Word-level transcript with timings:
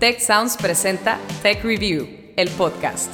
Tech 0.00 0.18
Sounds 0.18 0.56
presenta 0.56 1.18
Tech 1.42 1.62
Review, 1.62 2.08
el 2.34 2.48
podcast. 2.48 3.10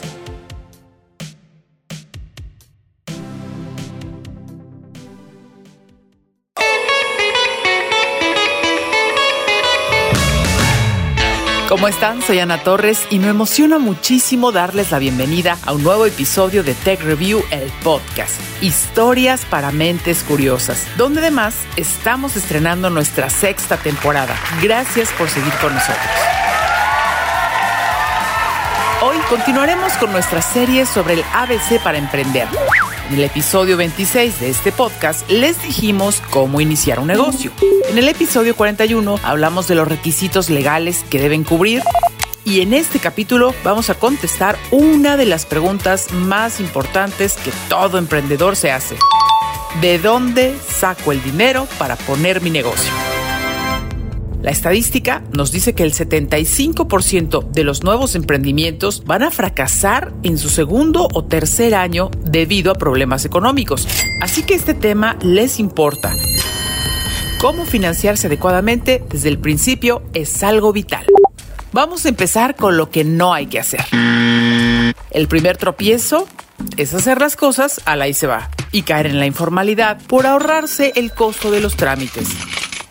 ¿Cómo 11.68 11.88
están? 11.88 12.22
Soy 12.22 12.38
Ana 12.38 12.62
Torres 12.62 13.08
y 13.10 13.18
me 13.18 13.30
emociona 13.30 13.80
muchísimo 13.80 14.52
darles 14.52 14.92
la 14.92 15.00
bienvenida 15.00 15.58
a 15.66 15.72
un 15.72 15.82
nuevo 15.82 16.06
episodio 16.06 16.62
de 16.62 16.74
Tech 16.74 17.02
Review, 17.02 17.42
el 17.50 17.68
podcast. 17.82 18.40
Historias 18.62 19.44
para 19.44 19.72
mentes 19.72 20.22
curiosas, 20.22 20.86
donde 20.96 21.18
además 21.18 21.56
estamos 21.76 22.36
estrenando 22.36 22.90
nuestra 22.90 23.28
sexta 23.28 23.76
temporada. 23.76 24.36
Gracias 24.62 25.12
por 25.14 25.28
seguir 25.28 25.52
con 25.60 25.74
nosotros. 25.74 26.45
Hoy 29.06 29.18
continuaremos 29.30 29.92
con 29.98 30.10
nuestra 30.10 30.42
serie 30.42 30.84
sobre 30.84 31.14
el 31.14 31.22
ABC 31.32 31.80
para 31.80 31.96
emprender. 31.96 32.48
En 33.08 33.14
el 33.14 33.22
episodio 33.22 33.76
26 33.76 34.40
de 34.40 34.50
este 34.50 34.72
podcast 34.72 35.30
les 35.30 35.62
dijimos 35.62 36.20
cómo 36.30 36.60
iniciar 36.60 36.98
un 36.98 37.06
negocio. 37.06 37.52
En 37.88 37.98
el 37.98 38.08
episodio 38.08 38.56
41 38.56 39.20
hablamos 39.22 39.68
de 39.68 39.76
los 39.76 39.86
requisitos 39.86 40.50
legales 40.50 41.04
que 41.08 41.20
deben 41.20 41.44
cubrir. 41.44 41.84
Y 42.44 42.62
en 42.62 42.74
este 42.74 42.98
capítulo 42.98 43.54
vamos 43.62 43.90
a 43.90 43.94
contestar 43.94 44.58
una 44.72 45.16
de 45.16 45.26
las 45.26 45.46
preguntas 45.46 46.10
más 46.10 46.58
importantes 46.58 47.34
que 47.34 47.52
todo 47.68 47.98
emprendedor 47.98 48.56
se 48.56 48.72
hace. 48.72 48.96
¿De 49.80 50.00
dónde 50.00 50.58
saco 50.66 51.12
el 51.12 51.22
dinero 51.22 51.68
para 51.78 51.94
poner 51.94 52.40
mi 52.40 52.50
negocio? 52.50 52.90
La 54.46 54.52
estadística 54.52 55.24
nos 55.32 55.50
dice 55.50 55.74
que 55.74 55.82
el 55.82 55.92
75% 55.92 57.50
de 57.50 57.64
los 57.64 57.82
nuevos 57.82 58.14
emprendimientos 58.14 59.02
van 59.04 59.24
a 59.24 59.32
fracasar 59.32 60.12
en 60.22 60.38
su 60.38 60.50
segundo 60.50 61.08
o 61.12 61.24
tercer 61.24 61.74
año 61.74 62.12
debido 62.20 62.70
a 62.70 62.76
problemas 62.76 63.24
económicos. 63.24 63.88
Así 64.22 64.44
que 64.44 64.54
este 64.54 64.72
tema 64.72 65.16
les 65.20 65.58
importa. 65.58 66.14
Cómo 67.40 67.64
financiarse 67.64 68.28
adecuadamente 68.28 69.02
desde 69.10 69.30
el 69.30 69.40
principio 69.40 70.04
es 70.14 70.44
algo 70.44 70.72
vital. 70.72 71.06
Vamos 71.72 72.06
a 72.06 72.08
empezar 72.08 72.54
con 72.54 72.76
lo 72.76 72.88
que 72.88 73.02
no 73.02 73.34
hay 73.34 73.46
que 73.46 73.58
hacer. 73.58 73.84
El 75.10 75.26
primer 75.26 75.56
tropiezo 75.56 76.28
es 76.76 76.94
hacer 76.94 77.20
las 77.20 77.34
cosas 77.34 77.80
a 77.84 77.96
la 77.96 78.06
y 78.06 78.14
se 78.14 78.28
va 78.28 78.48
y 78.70 78.82
caer 78.82 79.06
en 79.06 79.18
la 79.18 79.26
informalidad 79.26 80.00
por 80.06 80.24
ahorrarse 80.24 80.92
el 80.94 81.12
costo 81.12 81.50
de 81.50 81.60
los 81.60 81.74
trámites. 81.74 82.28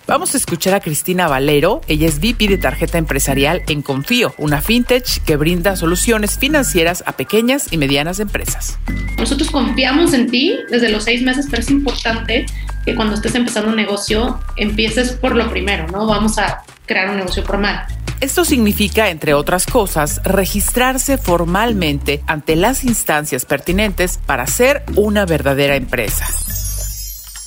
Vamos 0.08 0.36
a 0.36 0.38
escuchar 0.38 0.76
a 0.76 0.82
Cristina 0.82 1.28
Valero. 1.28 1.82
Ella 1.88 2.08
es 2.08 2.20
VP 2.20 2.48
de 2.48 2.60
tarjeta 2.60 3.00
empresarial 3.00 3.64
en 3.68 3.82
Confío, 3.82 4.36
una 4.38 4.62
fintech 4.62 5.24
que 5.24 5.36
brinda 5.36 5.76
soluciones 5.76 6.38
financieras 6.38 7.04
a 7.08 7.14
pequeñas 7.14 7.72
y 7.72 7.78
medianas 7.78 8.20
empresas. 8.20 8.78
Nosotros 9.18 9.50
confiamos 9.50 10.14
en 10.14 10.30
ti 10.30 10.60
desde 10.70 10.90
los 10.90 11.06
seis 11.06 11.24
meses, 11.24 11.48
pero 11.50 11.64
es 11.64 11.72
importante 11.72 12.46
que 12.86 12.94
cuando 12.94 13.16
estés 13.16 13.34
empezando 13.34 13.70
un 13.70 13.78
negocio 13.78 14.40
empieces 14.58 15.14
por 15.14 15.36
lo 15.36 15.50
primero, 15.50 15.88
¿no? 15.88 16.06
Vamos 16.06 16.38
a 16.38 16.64
crear 16.86 17.10
un 17.10 17.18
negocio 17.18 17.44
formal. 17.44 17.88
Esto 18.22 18.46
significa, 18.46 19.10
entre 19.10 19.34
otras 19.34 19.66
cosas, 19.66 20.22
registrarse 20.24 21.18
formalmente 21.18 22.22
ante 22.28 22.56
las 22.56 22.84
instancias 22.84 23.46
pertinentes 23.46 24.20
para 24.24 24.46
ser 24.46 24.84
una 24.96 25.26
verdadera 25.26 25.76
empresa. 25.76 26.28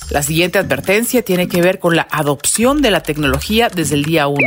La 0.09 0.23
siguiente 0.23 0.57
advertencia 0.57 1.21
tiene 1.21 1.47
que 1.47 1.61
ver 1.61 1.77
con 1.77 1.95
la 1.95 2.07
adopción 2.09 2.81
de 2.81 2.89
la 2.89 3.03
tecnología 3.03 3.69
desde 3.69 3.93
el 3.93 4.03
día 4.03 4.27
1. 4.27 4.39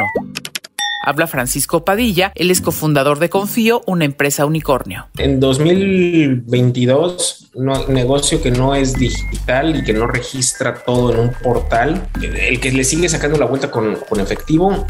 Habla 1.05 1.27
Francisco 1.29 1.85
Padilla, 1.85 2.33
él 2.35 2.51
es 2.51 2.61
cofundador 2.61 3.21
de 3.21 3.29
Confío, 3.29 3.83
una 3.87 4.05
empresa 4.05 4.45
unicornio. 4.45 5.07
En 5.19 5.39
2022, 5.39 7.51
un 7.55 7.95
negocio 7.95 8.43
que 8.43 8.51
no 8.51 8.75
es 8.75 8.95
digital 8.95 9.77
y 9.77 9.85
que 9.85 9.93
no 9.93 10.09
registra 10.09 10.75
todo 10.75 11.13
en 11.13 11.21
un 11.21 11.31
portal, 11.31 12.09
el 12.21 12.59
que 12.59 12.73
le 12.73 12.83
sigue 12.83 13.09
sacando 13.09 13.39
la 13.39 13.47
vuelta 13.47 13.71
con 13.71 14.21
efectivo, 14.21 14.85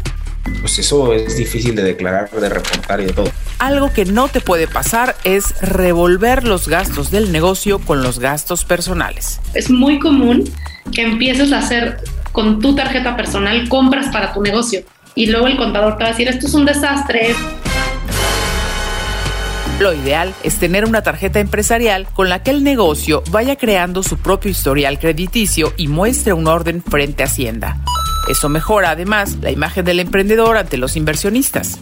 pues 0.59 0.79
eso 0.79 1.13
es 1.13 1.37
difícil 1.37 1.75
de 1.75 1.83
declarar, 1.83 2.29
de 2.29 2.49
reportar 2.49 3.01
y 3.01 3.05
de 3.05 3.13
todo. 3.13 3.31
Algo 3.59 3.93
que 3.93 4.05
no 4.05 4.27
te 4.27 4.41
puede 4.41 4.67
pasar 4.67 5.15
es 5.23 5.59
revolver 5.61 6.43
los 6.43 6.67
gastos 6.67 7.11
del 7.11 7.31
negocio 7.31 7.79
con 7.79 8.03
los 8.03 8.19
gastos 8.19 8.65
personales. 8.65 9.39
Es 9.53 9.69
muy 9.69 9.99
común 9.99 10.43
que 10.91 11.03
empieces 11.03 11.51
a 11.51 11.59
hacer 11.59 11.97
con 12.31 12.59
tu 12.59 12.75
tarjeta 12.75 13.15
personal 13.15 13.69
compras 13.69 14.07
para 14.11 14.33
tu 14.33 14.41
negocio 14.41 14.81
y 15.15 15.27
luego 15.27 15.47
el 15.47 15.57
contador 15.57 15.97
te 15.97 16.03
va 16.03 16.09
a 16.09 16.11
decir, 16.11 16.27
esto 16.27 16.47
es 16.47 16.53
un 16.53 16.65
desastre. 16.65 17.35
Lo 19.79 19.93
ideal 19.93 20.33
es 20.43 20.59
tener 20.59 20.85
una 20.85 21.01
tarjeta 21.01 21.39
empresarial 21.39 22.07
con 22.13 22.29
la 22.29 22.43
que 22.43 22.51
el 22.51 22.63
negocio 22.63 23.23
vaya 23.31 23.55
creando 23.55 24.03
su 24.03 24.17
propio 24.17 24.51
historial 24.51 24.99
crediticio 24.99 25.73
y 25.77 25.87
muestre 25.87 26.33
un 26.33 26.47
orden 26.47 26.83
frente 26.83 27.23
a 27.23 27.25
Hacienda. 27.25 27.77
Eso 28.27 28.47
mejora 28.49 28.91
además 28.91 29.37
la 29.41 29.51
imagen 29.51 29.85
del 29.85 29.99
emprendedor 29.99 30.57
ante 30.57 30.77
los 30.77 30.95
inversionistas. 30.95 31.79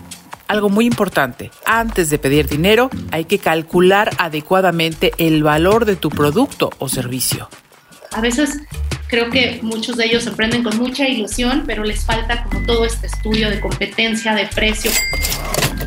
Algo 0.47 0.69
muy 0.69 0.85
importante, 0.85 1.52
antes 1.66 2.09
de 2.09 2.19
pedir 2.19 2.50
dinero 2.50 2.90
hay 3.12 3.25
que 3.25 3.40
calcular 3.40 4.09
adecuadamente 4.18 5.13
el 5.18 5.44
valor 5.44 5.85
de 5.85 5.96
tu 5.96 6.09
producto 6.09 6.72
o 6.80 6.90
servicio. 6.90 7.47
A 8.12 8.19
veces 8.19 8.59
creo 9.07 9.30
que 9.30 9.59
muchos 9.62 9.96
de 9.97 10.06
ellos 10.06 10.28
emprenden 10.28 10.63
con 10.63 10.78
mucha 10.78 11.07
ilusión, 11.07 11.63
pero 11.66 11.84
les 11.84 12.03
falta 12.03 12.44
como 12.44 12.66
todo 12.66 12.85
este 12.85 13.07
estudio 13.07 13.50
de 13.50 13.62
competencia, 13.62 14.34
de 14.34 14.47
precio. 14.47 14.91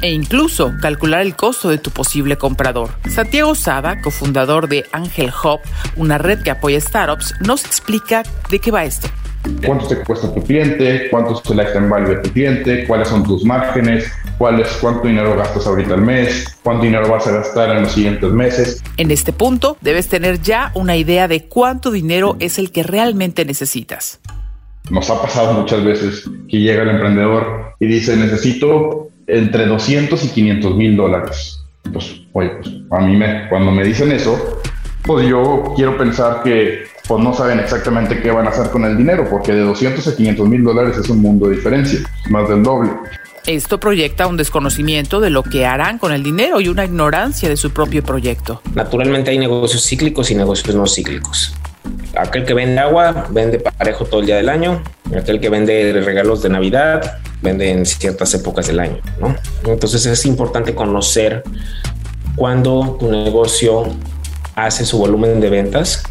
E 0.00 0.12
incluso 0.12 0.72
calcular 0.80 1.20
el 1.20 1.36
costo 1.36 1.68
de 1.68 1.78
tu 1.78 1.90
posible 1.90 2.38
comprador. 2.38 2.94
Santiago 3.10 3.54
Sada, 3.54 4.00
cofundador 4.00 4.68
de 4.68 4.86
Angel 4.92 5.30
Hub, 5.42 5.60
una 5.96 6.16
red 6.16 6.42
que 6.42 6.50
apoya 6.50 6.80
startups, 6.80 7.34
nos 7.40 7.64
explica 7.64 8.22
de 8.50 8.58
qué 8.60 8.70
va 8.70 8.84
esto. 8.84 9.08
¿Cuánto 9.66 9.86
te 9.86 9.96
cuesta 9.96 10.32
tu 10.32 10.42
cliente? 10.42 11.08
¿Cuánto 11.10 11.40
es 11.40 11.50
el 11.50 11.56
lifetime 11.58 11.88
value 11.88 12.08
de 12.08 12.16
tu 12.16 12.30
cliente? 12.30 12.86
¿Cuáles 12.86 13.08
son 13.08 13.24
tus 13.24 13.44
márgenes? 13.44 14.10
¿Cuál 14.38 14.60
es, 14.60 14.68
¿Cuánto 14.80 15.06
dinero 15.06 15.36
gastas 15.36 15.66
ahorita 15.66 15.94
al 15.94 16.00
mes? 16.00 16.56
¿Cuánto 16.62 16.84
dinero 16.84 17.08
vas 17.08 17.26
a 17.26 17.32
gastar 17.32 17.76
en 17.76 17.82
los 17.82 17.92
siguientes 17.92 18.30
meses? 18.30 18.82
En 18.96 19.10
este 19.10 19.32
punto, 19.32 19.76
debes 19.80 20.08
tener 20.08 20.40
ya 20.40 20.72
una 20.74 20.96
idea 20.96 21.28
de 21.28 21.44
cuánto 21.44 21.90
dinero 21.90 22.36
es 22.40 22.58
el 22.58 22.72
que 22.72 22.82
realmente 22.82 23.44
necesitas. 23.44 24.20
Nos 24.90 25.10
ha 25.10 25.20
pasado 25.20 25.52
muchas 25.52 25.84
veces 25.84 26.28
que 26.48 26.58
llega 26.58 26.82
el 26.82 26.90
emprendedor 26.90 27.74
y 27.80 27.86
dice, 27.86 28.16
necesito 28.16 29.08
entre 29.26 29.66
200 29.66 30.24
y 30.24 30.28
500 30.28 30.76
mil 30.76 30.96
dólares. 30.96 31.60
Pues, 31.92 32.14
oye, 32.32 32.50
pues 32.62 32.74
a 32.90 33.00
mí 33.00 33.16
me, 33.16 33.48
cuando 33.48 33.70
me 33.70 33.84
dicen 33.84 34.10
eso, 34.12 34.60
pues 35.02 35.28
yo 35.28 35.74
quiero 35.76 35.96
pensar 35.98 36.42
que 36.42 36.93
pues 37.06 37.22
no 37.22 37.34
saben 37.34 37.58
exactamente 37.58 38.20
qué 38.20 38.30
van 38.30 38.46
a 38.46 38.50
hacer 38.50 38.70
con 38.70 38.84
el 38.84 38.96
dinero, 38.96 39.26
porque 39.28 39.52
de 39.52 39.60
200 39.60 40.06
a 40.08 40.16
500 40.16 40.48
mil 40.48 40.64
dólares 40.64 40.96
es 40.96 41.08
un 41.10 41.20
mundo 41.20 41.48
de 41.48 41.56
diferencia, 41.56 42.00
más 42.30 42.48
del 42.48 42.62
doble. 42.62 42.90
Esto 43.46 43.78
proyecta 43.78 44.26
un 44.26 44.38
desconocimiento 44.38 45.20
de 45.20 45.28
lo 45.28 45.42
que 45.42 45.66
harán 45.66 45.98
con 45.98 46.12
el 46.12 46.22
dinero 46.22 46.62
y 46.62 46.68
una 46.68 46.86
ignorancia 46.86 47.46
de 47.46 47.58
su 47.58 47.72
propio 47.72 48.02
proyecto. 48.02 48.62
Naturalmente 48.74 49.30
hay 49.32 49.38
negocios 49.38 49.84
cíclicos 49.86 50.30
y 50.30 50.34
negocios 50.34 50.74
no 50.74 50.86
cíclicos. 50.86 51.54
Aquel 52.16 52.46
que 52.46 52.54
vende 52.54 52.80
agua 52.80 53.26
vende 53.30 53.58
parejo 53.58 54.06
todo 54.06 54.20
el 54.20 54.26
día 54.26 54.36
del 54.36 54.48
año. 54.48 54.82
Aquel 55.14 55.40
que 55.40 55.50
vende 55.50 55.92
regalos 56.02 56.42
de 56.42 56.48
Navidad 56.48 57.18
vende 57.42 57.70
en 57.70 57.84
ciertas 57.84 58.32
épocas 58.32 58.66
del 58.66 58.80
año. 58.80 59.00
¿no? 59.20 59.36
Entonces 59.66 60.06
es 60.06 60.24
importante 60.24 60.74
conocer 60.74 61.42
cuándo 62.36 62.96
tu 62.98 63.10
negocio 63.10 63.84
hace 64.54 64.86
su 64.86 64.96
volumen 64.96 65.40
de 65.40 65.50
ventas 65.50 66.02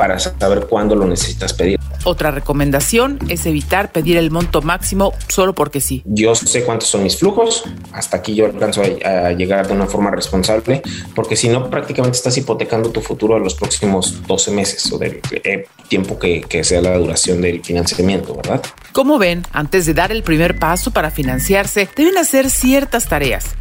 para 0.00 0.18
saber 0.18 0.60
cuándo 0.60 0.96
lo 0.96 1.06
necesitas 1.06 1.52
pedir. 1.52 1.78
Otra 2.04 2.30
recomendación 2.30 3.18
es 3.28 3.44
evitar 3.44 3.92
pedir 3.92 4.16
el 4.16 4.30
monto 4.30 4.62
máximo 4.62 5.12
solo 5.28 5.54
porque 5.54 5.82
sí. 5.82 6.02
Yo 6.06 6.34
sé 6.34 6.64
cuántos 6.64 6.88
son 6.88 7.02
mis 7.02 7.18
flujos, 7.18 7.64
hasta 7.92 8.16
aquí 8.16 8.34
yo 8.34 8.46
alcanzo 8.46 8.80
a, 8.80 9.32
llegar 9.32 9.68
de 9.68 9.74
una 9.74 9.86
forma 9.86 10.10
responsable, 10.10 10.80
porque 11.14 11.36
si 11.36 11.50
no 11.50 11.68
prácticamente 11.68 12.16
estás 12.16 12.34
hipotecando 12.38 12.88
tu 12.88 13.02
futuro 13.02 13.36
a 13.36 13.38
los 13.38 13.54
próximos 13.54 14.26
12 14.26 14.50
meses 14.52 14.90
o 14.90 14.96
del 14.96 15.20
eh, 15.32 15.66
tiempo 15.88 16.18
que, 16.18 16.40
que 16.40 16.64
sea 16.64 16.80
la 16.80 16.96
duración 16.96 17.42
del 17.42 17.62
financiamiento, 17.62 18.34
¿verdad? 18.34 18.62
Como 18.92 19.18
ven, 19.18 19.42
antes 19.52 19.84
de 19.84 19.92
dar 19.92 20.12
el 20.12 20.22
primer 20.22 20.58
paso 20.58 20.92
para 20.92 21.10
financiarse, 21.10 21.90
deben 21.94 22.16
hacer 22.16 22.48
ciertas 22.48 23.06
tareas. 23.06 23.54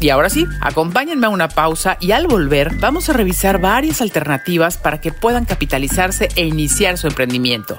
Y 0.00 0.10
ahora 0.10 0.28
sí, 0.28 0.46
acompáñenme 0.60 1.26
a 1.26 1.30
una 1.30 1.48
pausa 1.48 1.96
y 2.00 2.12
al 2.12 2.26
volver 2.26 2.76
vamos 2.78 3.08
a 3.08 3.12
revisar 3.12 3.60
varias 3.60 4.00
alternativas 4.00 4.76
para 4.76 5.00
que 5.00 5.12
puedan 5.12 5.44
capitalizarse 5.44 6.28
e 6.36 6.44
iniciar 6.44 6.98
su 6.98 7.06
emprendimiento. 7.06 7.78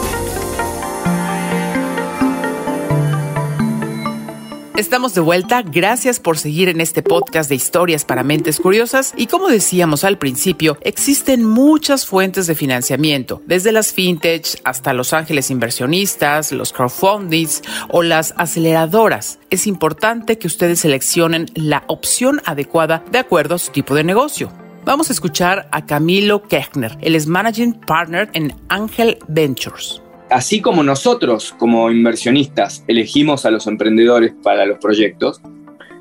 Estamos 4.81 5.13
de 5.13 5.21
vuelta, 5.21 5.61
gracias 5.61 6.19
por 6.19 6.39
seguir 6.39 6.67
en 6.67 6.81
este 6.81 7.03
podcast 7.03 7.47
de 7.47 7.55
historias 7.55 8.03
para 8.03 8.23
mentes 8.23 8.59
curiosas 8.59 9.13
y 9.15 9.27
como 9.27 9.47
decíamos 9.47 10.03
al 10.03 10.17
principio, 10.17 10.75
existen 10.81 11.45
muchas 11.45 12.07
fuentes 12.07 12.47
de 12.47 12.55
financiamiento, 12.55 13.43
desde 13.45 13.71
las 13.71 13.93
fintech 13.93 14.59
hasta 14.63 14.93
los 14.93 15.13
ángeles 15.13 15.51
inversionistas, 15.51 16.51
los 16.51 16.73
crowdfundings 16.73 17.61
o 17.89 18.01
las 18.01 18.33
aceleradoras. 18.37 19.37
Es 19.51 19.67
importante 19.67 20.39
que 20.39 20.47
ustedes 20.47 20.79
seleccionen 20.79 21.45
la 21.53 21.83
opción 21.85 22.41
adecuada 22.45 23.05
de 23.11 23.19
acuerdo 23.19 23.53
a 23.53 23.59
su 23.59 23.71
tipo 23.71 23.93
de 23.93 24.03
negocio. 24.03 24.51
Vamos 24.83 25.11
a 25.11 25.13
escuchar 25.13 25.69
a 25.71 25.85
Camilo 25.85 26.41
Kechner, 26.47 26.97
es 27.01 27.27
Managing 27.27 27.73
Partner 27.81 28.31
en 28.33 28.55
Angel 28.67 29.19
Ventures 29.27 30.01
así 30.31 30.61
como 30.61 30.83
nosotros 30.83 31.53
como 31.57 31.91
inversionistas 31.91 32.83
elegimos 32.87 33.45
a 33.45 33.51
los 33.51 33.67
emprendedores 33.67 34.33
para 34.41 34.65
los 34.65 34.79
proyectos, 34.79 35.41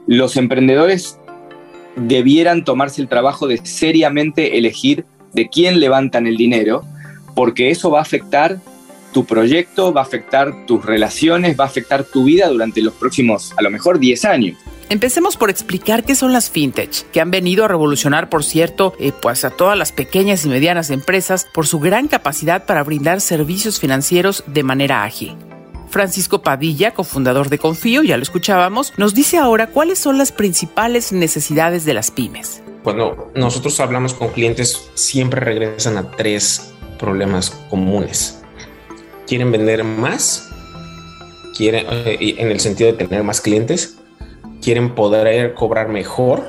los 0.07 0.37
emprendedores 0.37 1.19
debieran 1.97 2.65
tomarse 2.65 3.03
el 3.03 3.09
trabajo 3.09 3.47
de 3.47 3.59
seriamente 3.59 4.57
elegir 4.57 5.05
de 5.33 5.49
quién 5.49 5.81
levantan 5.81 6.27
el 6.27 6.37
dinero, 6.37 6.83
porque 7.35 7.71
eso 7.71 7.91
va 7.91 7.99
a 7.99 8.03
afectar 8.03 8.59
tu 9.13 9.25
proyecto, 9.25 9.93
va 9.93 10.03
a 10.03 10.05
afectar 10.05 10.67
tus 10.67 10.85
relaciones, 10.85 11.59
va 11.59 11.65
a 11.65 11.69
afectar 11.69 12.05
tu 12.05 12.25
vida 12.25 12.49
durante 12.49 12.81
los 12.81 12.95
próximos, 12.95 13.53
a 13.57 13.63
lo 13.63 13.71
mejor, 13.71 13.99
10 13.99 14.25
años. 14.25 14.57
Empecemos 14.91 15.37
por 15.37 15.51
explicar 15.51 16.03
qué 16.03 16.17
son 16.17 16.33
las 16.33 16.51
fintech, 16.51 17.09
que 17.13 17.21
han 17.21 17.31
venido 17.31 17.65
a 17.65 17.69
revolucionar, 17.69 18.29
por 18.29 18.43
cierto, 18.43 18.93
eh, 18.99 19.13
pues 19.13 19.45
a 19.45 19.51
todas 19.51 19.79
las 19.79 19.93
pequeñas 19.93 20.45
y 20.45 20.49
medianas 20.49 20.91
empresas 20.91 21.47
por 21.55 21.69
su 21.69 21.79
gran 21.79 22.09
capacidad 22.09 22.67
para 22.67 22.83
brindar 22.83 23.21
servicios 23.21 23.79
financieros 23.79 24.43
de 24.49 24.65
manera 24.65 25.05
ágil. 25.05 25.37
Francisco 25.91 26.43
Padilla, 26.43 26.93
cofundador 26.93 27.51
de 27.51 27.59
Confío, 27.59 28.03
ya 28.03 28.17
lo 28.17 28.25
escuchábamos, 28.25 28.93
nos 28.97 29.15
dice 29.15 29.39
ahora 29.39 29.69
cuáles 29.69 30.01
son 30.01 30.19
las 30.19 30.33
principales 30.33 31.13
necesidades 31.13 31.85
de 31.85 31.95
las 31.95 32.11
pymes. 32.11 32.61
Cuando 32.83 33.31
nosotros 33.37 33.79
hablamos 33.79 34.13
con 34.13 34.31
clientes, 34.31 34.91
siempre 34.95 35.39
regresan 35.39 35.99
a 35.99 36.11
tres 36.11 36.73
problemas 36.99 37.51
comunes. 37.71 38.43
Quieren 39.29 39.53
vender 39.53 39.85
más, 39.85 40.51
quieren, 41.57 41.87
eh, 41.89 42.35
en 42.39 42.51
el 42.51 42.59
sentido 42.59 42.91
de 42.91 42.99
tener 43.07 43.23
más 43.23 43.41
clientes, 43.41 44.00
quieren 44.61 44.95
poder 44.95 45.55
cobrar 45.55 45.89
mejor, 45.89 46.49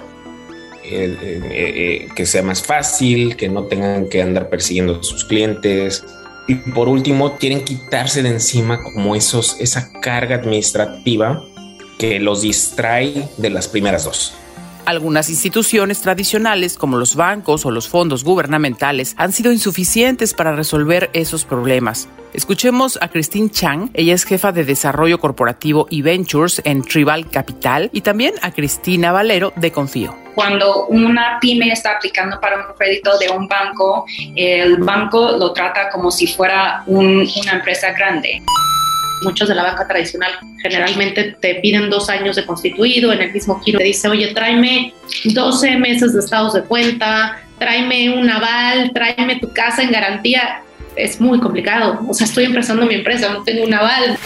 eh, 0.84 1.18
eh, 1.22 2.10
que 2.16 2.26
sea 2.26 2.44
más 2.44 2.62
fácil, 2.62 3.36
que 3.36 3.50
no 3.50 3.64
tengan 3.66 4.10
que 4.10 4.22
andar 4.22 4.50
persiguiendo 4.50 5.00
a 5.00 5.04
sus 5.04 5.26
clientes. 5.26 6.04
Y 6.48 6.56
por 6.56 6.90
último, 6.90 7.38
quieren 7.38 7.64
quitarse 7.64 8.24
de 8.24 8.30
encima 8.30 8.82
como 8.82 9.16
esos, 9.16 9.60
esa 9.60 9.92
carga 10.02 10.36
administrativa 10.36 11.44
que 11.98 12.20
los 12.20 12.42
distrae 12.42 13.30
de 13.38 13.50
las 13.50 13.68
primeras 13.68 14.06
dos. 14.06 14.34
Algunas 14.86 15.30
instituciones 15.30 16.02
tradicionales, 16.02 16.76
como 16.76 16.98
los 16.98 17.16
bancos 17.16 17.66
o 17.66 17.72
los 17.72 17.88
fondos 17.88 18.24
gubernamentales, 18.24 19.14
han 19.18 19.32
sido 19.32 19.52
insuficientes 19.52 20.34
para 20.34 20.56
resolver 20.56 21.12
esos 21.14 21.46
problemas. 21.46 22.10
Escuchemos 22.34 22.98
a 23.02 23.10
Christine 23.10 23.52
Chang, 23.52 23.92
ella 23.94 24.16
es 24.16 24.24
jefa 24.24 24.52
de 24.52 24.64
desarrollo 24.64 25.20
corporativo 25.20 25.86
y 25.90 26.02
ventures 26.02 26.62
en 26.66 26.82
Tribal 26.82 27.30
Capital, 27.30 27.90
y 27.94 28.02
también 28.02 28.34
a 28.42 28.52
Cristina 28.52 29.12
Valero 29.12 29.54
de 29.56 29.72
Confío. 29.72 30.16
Cuando 30.34 30.88
una 30.88 31.38
pyme 31.40 31.72
está 31.72 31.98
aplicando 31.98 32.40
para 32.40 32.58
un 32.58 32.76
crédito 32.76 33.18
de 33.20 33.30
un 33.30 33.48
banco, 33.48 34.06
el 34.36 34.78
banco 34.78 35.38
lo 35.38 35.54
trata 35.54 35.90
como 35.90 36.10
si 36.10 36.26
fuera 36.26 36.84
una 36.88 37.52
empresa 37.52 37.92
grande 37.92 38.42
muchos 39.22 39.50
de 39.50 39.56
la 39.56 39.64
banca 39.64 39.88
tradicional 39.88 40.32
generalmente 40.62 41.36
te 41.40 41.56
piden 41.56 41.90
dos 41.90 42.10
años 42.10 42.36
de 42.36 42.46
constituido, 42.46 43.12
en 43.14 43.22
el 43.22 43.32
mismo 43.32 43.60
giro 43.62 43.80
te 43.80 43.86
dice, 43.86 44.08
oye, 44.08 44.34
tráeme 44.34 44.94
12 45.26 45.78
meses 45.78 46.14
de 46.14 46.20
estados 46.20 46.54
de 46.54 46.64
cuenta, 46.64 47.42
tráeme 47.60 48.10
un 48.10 48.30
aval, 48.30 48.92
tráeme 48.94 49.40
tu 49.40 49.52
casa 49.54 49.84
en 49.84 49.92
garantía 49.92 50.64
es 50.96 51.20
muy 51.22 51.40
complicado. 51.40 52.00
O 52.08 52.14
sea, 52.14 52.26
estoy 52.26 52.46
empezando 52.46 52.86
mi 52.86 52.96
empresa, 52.96 53.32
no 53.32 53.44
tengo 53.44 53.64
un 53.66 53.74
aval. 53.74 54.18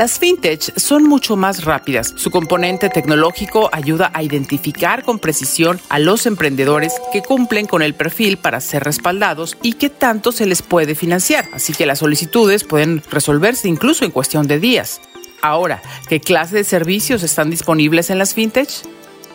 Las 0.00 0.18
fintech 0.18 0.78
son 0.78 1.04
mucho 1.04 1.36
más 1.36 1.64
rápidas. 1.64 2.14
Su 2.16 2.30
componente 2.30 2.88
tecnológico 2.88 3.68
ayuda 3.70 4.10
a 4.14 4.22
identificar 4.22 5.04
con 5.04 5.18
precisión 5.18 5.78
a 5.90 5.98
los 5.98 6.24
emprendedores 6.24 6.94
que 7.12 7.20
cumplen 7.20 7.66
con 7.66 7.82
el 7.82 7.92
perfil 7.92 8.38
para 8.38 8.62
ser 8.62 8.82
respaldados 8.82 9.58
y 9.62 9.74
que 9.74 9.90
tanto 9.90 10.32
se 10.32 10.46
les 10.46 10.62
puede 10.62 10.94
financiar. 10.94 11.44
Así 11.52 11.74
que 11.74 11.84
las 11.84 11.98
solicitudes 11.98 12.64
pueden 12.64 13.02
resolverse 13.10 13.68
incluso 13.68 14.06
en 14.06 14.10
cuestión 14.10 14.46
de 14.46 14.58
días. 14.58 15.02
Ahora, 15.42 15.82
¿qué 16.08 16.18
clase 16.18 16.56
de 16.56 16.64
servicios 16.64 17.22
están 17.22 17.50
disponibles 17.50 18.08
en 18.08 18.16
las 18.16 18.32
fintech? 18.32 18.70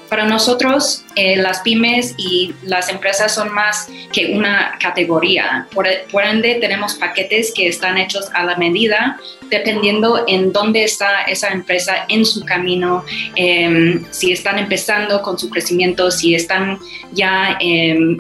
Para 0.10 0.26
nosotros, 0.26 1.04
eh, 1.16 1.36
las 1.38 1.62
pymes 1.62 2.14
y 2.18 2.54
las 2.64 2.90
empresas 2.90 3.34
son 3.34 3.52
más 3.54 3.88
que 4.14 4.34
una 4.36 4.78
categoría. 4.80 5.68
Por, 5.74 5.88
ende, 5.88 6.56
tenemos 6.62 6.96
paquetes 6.96 7.52
que 7.56 7.68
están 7.68 7.98
hechos 7.98 8.30
a 8.34 8.44
la 8.44 8.56
medida, 8.56 9.20
dependiendo 9.50 10.24
en 10.28 10.54
dónde 10.54 10.84
está 10.84 11.24
esa 11.24 11.50
empresa 11.50 12.06
en 12.08 12.26
su 12.26 12.46
camino, 12.46 13.04
em, 13.36 14.06
si 14.12 14.32
están 14.32 14.60
empezando 14.60 15.22
con 15.22 15.40
su 15.40 15.50
crecimiento, 15.50 16.12
si 16.12 16.36
están 16.36 16.80
ya 17.12 17.58
em, 17.60 18.18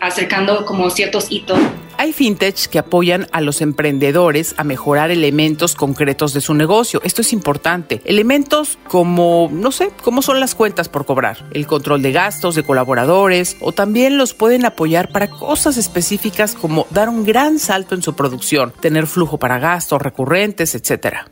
acercando 0.00 0.64
como 0.64 0.90
ciertos 0.90 1.26
hitos. 1.30 1.58
Hay 1.98 2.12
fintech 2.12 2.66
que 2.68 2.78
apoyan 2.78 3.26
a 3.32 3.40
los 3.40 3.62
emprendedores 3.62 4.54
a 4.58 4.64
mejorar 4.64 5.10
elementos 5.10 5.74
concretos 5.74 6.34
de 6.34 6.42
su 6.42 6.52
negocio. 6.52 7.00
Esto 7.04 7.22
es 7.22 7.32
importante. 7.32 8.02
Elementos 8.04 8.78
como, 8.88 9.48
no 9.50 9.72
sé, 9.72 9.90
cómo 10.02 10.20
son 10.20 10.38
las 10.38 10.54
cuentas 10.54 10.90
por 10.90 11.06
cobrar, 11.06 11.48
el 11.52 11.66
control 11.66 12.02
de 12.02 12.12
gastos 12.12 12.54
de 12.54 12.64
colaboradores 12.64 13.56
o 13.60 13.72
también 13.72 14.18
los 14.18 14.34
pueden 14.34 14.66
apoyar 14.66 15.10
para 15.10 15.30
cosas 15.30 15.78
específicas 15.78 16.54
como 16.54 16.86
dar 16.90 17.08
un 17.08 17.24
gran 17.24 17.58
salto 17.58 17.94
en 17.94 18.02
su 18.02 18.14
producción, 18.14 18.72
tener 18.80 19.06
flujo 19.06 19.38
para 19.38 19.58
gastos 19.58 20.02
recurrentes, 20.02 20.74
etcétera. 20.74 21.30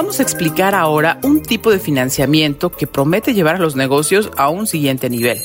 Vamos 0.00 0.18
a 0.18 0.22
explicar 0.22 0.74
ahora 0.74 1.18
un 1.22 1.42
tipo 1.42 1.70
de 1.70 1.78
financiamiento 1.78 2.72
que 2.72 2.86
promete 2.86 3.34
llevar 3.34 3.56
a 3.56 3.58
los 3.58 3.76
negocios 3.76 4.30
a 4.38 4.48
un 4.48 4.66
siguiente 4.66 5.10
nivel. 5.10 5.38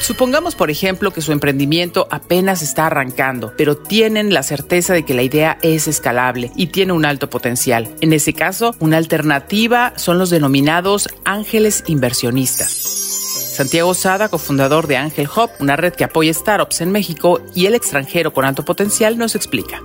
Supongamos, 0.00 0.54
por 0.54 0.70
ejemplo, 0.70 1.10
que 1.10 1.20
su 1.20 1.30
emprendimiento 1.30 2.08
apenas 2.10 2.62
está 2.62 2.86
arrancando, 2.86 3.52
pero 3.58 3.76
tienen 3.76 4.32
la 4.32 4.42
certeza 4.42 4.94
de 4.94 5.04
que 5.04 5.12
la 5.12 5.22
idea 5.22 5.58
es 5.60 5.88
escalable 5.88 6.52
y 6.56 6.68
tiene 6.68 6.94
un 6.94 7.04
alto 7.04 7.28
potencial. 7.28 7.94
En 8.00 8.14
ese 8.14 8.32
caso, 8.32 8.74
una 8.78 8.96
alternativa 8.96 9.92
son 9.96 10.16
los 10.16 10.30
denominados 10.30 11.10
ángeles 11.26 11.84
inversionistas. 11.88 12.70
Santiago 12.70 13.92
Sada, 13.92 14.30
cofundador 14.30 14.86
de 14.86 14.96
Ángel 14.96 15.28
Hub, 15.28 15.50
una 15.60 15.76
red 15.76 15.92
que 15.92 16.04
apoya 16.04 16.32
startups 16.32 16.80
en 16.80 16.90
México 16.90 17.42
y 17.54 17.66
el 17.66 17.74
extranjero 17.74 18.32
con 18.32 18.46
alto 18.46 18.64
potencial, 18.64 19.18
nos 19.18 19.34
explica. 19.34 19.82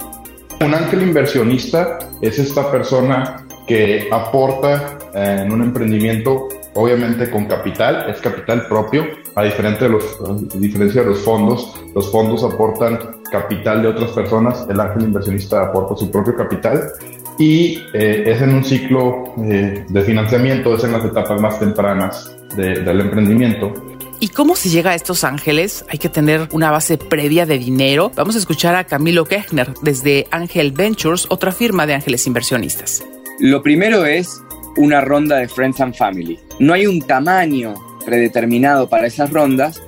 Un 0.59 0.73
ángel 0.73 1.03
inversionista 1.03 1.99
es 2.21 2.39
esta 2.39 2.71
persona 2.71 3.45
que 3.67 4.07
aporta 4.11 4.97
eh, 5.13 5.43
en 5.45 5.51
un 5.51 5.61
emprendimiento, 5.61 6.47
obviamente 6.73 7.29
con 7.29 7.45
capital, 7.45 8.09
es 8.09 8.19
capital 8.21 8.67
propio, 8.67 9.05
a, 9.35 9.43
diferencia 9.43 9.87
de 9.87 11.05
los 11.05 11.19
fondos. 11.19 11.75
Los 11.93 12.11
fondos 12.11 12.43
aportan 12.43 12.97
capital 13.31 13.83
de 13.83 13.89
otras 13.89 14.11
personas, 14.11 14.65
el 14.67 14.79
ángel 14.79 15.03
inversionista 15.03 15.63
aporta 15.63 15.95
su 15.95 16.09
propio 16.09 16.35
capital 16.35 16.91
y 17.37 17.83
eh, 17.93 18.23
es 18.25 18.41
en 18.41 18.55
un 18.55 18.63
ciclo 18.63 19.35
eh, 19.43 19.85
de 19.87 20.01
financiamiento, 20.01 20.73
es 20.73 20.83
en 20.83 20.93
las 20.93 21.05
etapas 21.05 21.39
más 21.39 21.59
tempranas 21.59 22.33
del 22.55 22.99
emprendimiento. 23.01 23.73
¿Y 24.19 24.29
cómo 24.29 24.55
se 24.55 24.69
llega 24.69 24.91
a 24.91 24.95
estos 24.95 25.23
ángeles? 25.23 25.85
Hay 25.89 25.99
que 25.99 26.09
tener 26.09 26.49
una 26.51 26.71
base 26.71 26.97
previa 26.97 27.45
de 27.45 27.59
dinero. 27.59 28.11
Vamos 28.15 28.35
a 28.35 28.39
escuchar 28.39 28.75
a 28.75 28.85
Camilo 28.85 29.25
Kechner 29.25 29.73
desde 29.83 30.25
Angel 30.31 30.71
Ventures, 30.71 31.27
otra 31.29 31.51
firma 31.51 31.85
de 31.85 31.93
ángeles 31.93 32.25
inversionistas. 32.25 33.03
Lo 33.39 33.61
primero 33.61 34.05
es 34.05 34.41
una 34.75 35.01
ronda 35.01 35.37
de 35.37 35.47
Friends 35.47 35.81
and 35.81 35.95
Family. 35.95 36.39
No 36.59 36.73
hay 36.73 36.87
un 36.87 37.01
tamaño 37.01 37.75
predeterminado 38.05 38.89
para 38.89 39.05
esas 39.05 39.29
rondas, 39.31 39.79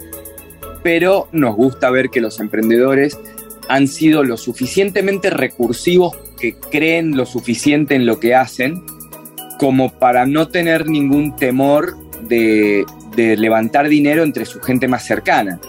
pero 0.83 1.27
nos 1.31 1.55
gusta 1.55 1.89
ver 1.89 2.09
que 2.09 2.21
los 2.21 2.39
emprendedores 2.39 3.17
han 3.67 3.88
sido 3.88 4.24
lo 4.24 4.38
suficientemente 4.38 5.31
recursivos 5.31 6.15
que 6.39 6.53
creen 6.55 7.17
lo 7.17 7.25
suficiente 7.25 7.95
en 7.95 8.05
lo 8.05 8.19
que 8.19 8.36
hacen 8.36 8.83
como 9.57 9.89
para 9.98 10.25
no 10.25 10.50
tener 10.50 10.88
ningún 10.88 11.36
temor 11.36 11.98
de, 12.27 12.86
de 13.19 13.38
levantar 13.38 13.89
dinero 13.89 14.23
entre 14.23 14.45
su 14.45 14.61
gente 14.61 14.88
más 14.88 15.05
cercana 15.05 15.59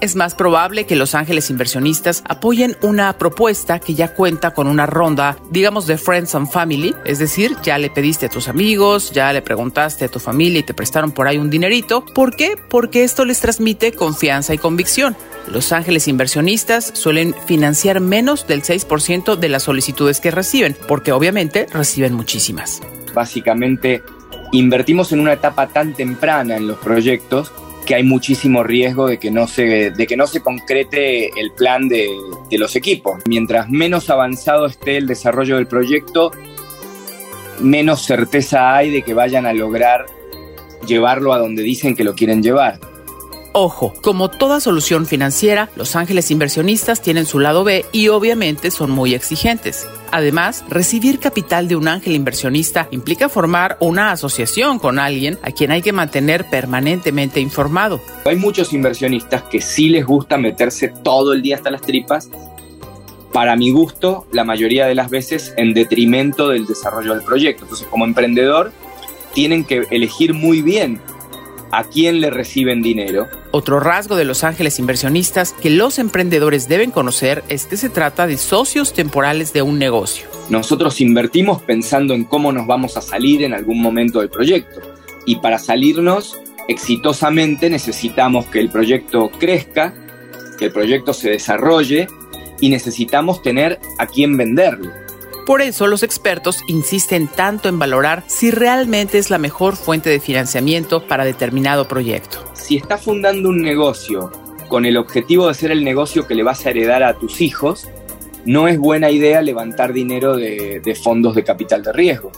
es 0.00 0.16
más 0.16 0.34
probable 0.34 0.84
que 0.84 0.96
los 0.96 1.14
ángeles 1.14 1.50
inversionistas 1.50 2.22
apoyen 2.26 2.76
una 2.82 3.18
propuesta 3.18 3.78
que 3.78 3.94
ya 3.94 4.14
cuenta 4.14 4.52
con 4.52 4.66
una 4.68 4.86
ronda, 4.86 5.36
digamos, 5.50 5.86
de 5.86 5.98
Friends 5.98 6.34
and 6.34 6.50
Family, 6.50 6.94
es 7.04 7.18
decir, 7.18 7.56
ya 7.62 7.78
le 7.78 7.90
pediste 7.90 8.26
a 8.26 8.28
tus 8.28 8.48
amigos, 8.48 9.10
ya 9.12 9.32
le 9.32 9.42
preguntaste 9.42 10.04
a 10.04 10.08
tu 10.08 10.20
familia 10.20 10.60
y 10.60 10.62
te 10.62 10.74
prestaron 10.74 11.12
por 11.12 11.26
ahí 11.26 11.38
un 11.38 11.50
dinerito. 11.50 12.04
¿Por 12.04 12.36
qué? 12.36 12.56
Porque 12.70 13.04
esto 13.04 13.24
les 13.24 13.40
transmite 13.40 13.92
confianza 13.92 14.54
y 14.54 14.58
convicción. 14.58 15.16
Los 15.50 15.72
ángeles 15.72 16.08
inversionistas 16.08 16.92
suelen 16.94 17.34
financiar 17.46 18.00
menos 18.00 18.46
del 18.46 18.62
6% 18.62 19.36
de 19.36 19.48
las 19.48 19.62
solicitudes 19.64 20.20
que 20.20 20.30
reciben, 20.30 20.76
porque 20.86 21.12
obviamente 21.12 21.66
reciben 21.72 22.12
muchísimas. 22.12 22.82
Básicamente, 23.14 24.02
invertimos 24.52 25.12
en 25.12 25.20
una 25.20 25.34
etapa 25.34 25.68
tan 25.68 25.94
temprana 25.94 26.56
en 26.56 26.66
los 26.66 26.78
proyectos 26.78 27.52
que 27.86 27.94
hay 27.94 28.02
muchísimo 28.02 28.62
riesgo 28.62 29.06
de 29.06 29.18
que 29.18 29.30
no 29.30 29.46
se, 29.46 29.90
de 29.90 30.06
que 30.06 30.16
no 30.16 30.26
se 30.26 30.42
concrete 30.42 31.30
el 31.40 31.52
plan 31.52 31.88
de, 31.88 32.08
de 32.50 32.58
los 32.58 32.76
equipos. 32.76 33.22
Mientras 33.26 33.70
menos 33.70 34.10
avanzado 34.10 34.66
esté 34.66 34.98
el 34.98 35.06
desarrollo 35.06 35.56
del 35.56 35.66
proyecto, 35.66 36.32
menos 37.60 38.02
certeza 38.04 38.76
hay 38.76 38.90
de 38.90 39.02
que 39.02 39.14
vayan 39.14 39.46
a 39.46 39.54
lograr 39.54 40.04
llevarlo 40.86 41.32
a 41.32 41.38
donde 41.38 41.62
dicen 41.62 41.96
que 41.96 42.04
lo 42.04 42.14
quieren 42.14 42.42
llevar. 42.42 42.78
Ojo, 43.52 43.94
como 44.02 44.28
toda 44.28 44.60
solución 44.60 45.06
financiera, 45.06 45.70
los 45.74 45.96
ángeles 45.96 46.30
inversionistas 46.30 47.00
tienen 47.00 47.26
su 47.26 47.38
lado 47.38 47.64
B 47.64 47.84
y 47.92 48.08
obviamente 48.08 48.70
son 48.70 48.90
muy 48.90 49.14
exigentes. 49.14 49.86
Además, 50.12 50.64
recibir 50.68 51.18
capital 51.18 51.66
de 51.66 51.76
un 51.76 51.88
ángel 51.88 52.14
inversionista 52.14 52.88
implica 52.90 53.28
formar 53.28 53.76
una 53.80 54.12
asociación 54.12 54.78
con 54.78 54.98
alguien 54.98 55.38
a 55.42 55.50
quien 55.50 55.70
hay 55.70 55.82
que 55.82 55.92
mantener 55.92 56.44
permanentemente 56.44 57.40
informado. 57.40 58.00
Hay 58.26 58.36
muchos 58.36 58.72
inversionistas 58.72 59.42
que 59.44 59.60
sí 59.60 59.88
les 59.88 60.04
gusta 60.04 60.36
meterse 60.36 60.88
todo 60.88 61.32
el 61.32 61.42
día 61.42 61.56
hasta 61.56 61.70
las 61.70 61.82
tripas, 61.82 62.30
para 63.32 63.56
mi 63.56 63.70
gusto, 63.70 64.26
la 64.32 64.44
mayoría 64.44 64.86
de 64.86 64.94
las 64.94 65.10
veces 65.10 65.52
en 65.56 65.74
detrimento 65.74 66.48
del 66.48 66.66
desarrollo 66.66 67.14
del 67.14 67.22
proyecto. 67.22 67.64
Entonces, 67.64 67.86
como 67.88 68.04
emprendedor, 68.04 68.72
tienen 69.34 69.64
que 69.64 69.86
elegir 69.90 70.32
muy 70.32 70.62
bien 70.62 71.00
a 71.70 71.84
quién 71.84 72.20
le 72.20 72.30
reciben 72.30 72.82
dinero. 72.82 73.28
Otro 73.50 73.80
rasgo 73.80 74.16
de 74.16 74.24
los 74.24 74.44
ángeles 74.44 74.78
inversionistas 74.78 75.52
que 75.52 75.70
los 75.70 75.98
emprendedores 75.98 76.68
deben 76.68 76.90
conocer 76.90 77.44
es 77.48 77.66
que 77.66 77.76
se 77.76 77.88
trata 77.88 78.26
de 78.26 78.36
socios 78.36 78.92
temporales 78.92 79.52
de 79.52 79.62
un 79.62 79.78
negocio. 79.78 80.28
Nosotros 80.50 81.00
invertimos 81.00 81.62
pensando 81.62 82.14
en 82.14 82.24
cómo 82.24 82.52
nos 82.52 82.66
vamos 82.66 82.96
a 82.96 83.02
salir 83.02 83.42
en 83.42 83.54
algún 83.54 83.80
momento 83.80 84.20
del 84.20 84.30
proyecto. 84.30 84.80
Y 85.26 85.36
para 85.36 85.58
salirnos 85.58 86.38
exitosamente 86.68 87.70
necesitamos 87.70 88.46
que 88.46 88.60
el 88.60 88.70
proyecto 88.70 89.30
crezca, 89.30 89.94
que 90.58 90.66
el 90.66 90.72
proyecto 90.72 91.12
se 91.12 91.30
desarrolle 91.30 92.08
y 92.60 92.68
necesitamos 92.68 93.42
tener 93.42 93.78
a 93.98 94.06
quién 94.06 94.36
venderlo. 94.36 94.90
Por 95.48 95.62
eso 95.62 95.86
los 95.86 96.02
expertos 96.02 96.60
insisten 96.66 97.26
tanto 97.26 97.70
en 97.70 97.78
valorar 97.78 98.22
si 98.26 98.50
realmente 98.50 99.16
es 99.16 99.30
la 99.30 99.38
mejor 99.38 99.76
fuente 99.76 100.10
de 100.10 100.20
financiamiento 100.20 101.06
para 101.06 101.24
determinado 101.24 101.88
proyecto. 101.88 102.44
Si 102.52 102.76
estás 102.76 103.00
fundando 103.00 103.48
un 103.48 103.62
negocio 103.62 104.30
con 104.68 104.84
el 104.84 104.98
objetivo 104.98 105.48
de 105.48 105.54
ser 105.54 105.70
el 105.70 105.84
negocio 105.84 106.26
que 106.26 106.34
le 106.34 106.42
vas 106.42 106.66
a 106.66 106.68
heredar 106.68 107.02
a 107.02 107.14
tus 107.14 107.40
hijos, 107.40 107.88
no 108.44 108.68
es 108.68 108.76
buena 108.76 109.10
idea 109.10 109.40
levantar 109.40 109.94
dinero 109.94 110.36
de, 110.36 111.00
fondos 111.02 111.34
de 111.34 111.44
capital 111.44 111.82
de 111.82 111.94
riesgo. 111.94 112.30